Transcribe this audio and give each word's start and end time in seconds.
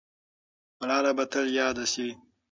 ملاله 0.79 1.11
به 1.17 1.25
تل 1.31 1.45
یاده 1.57 1.85
سي. 1.93 2.07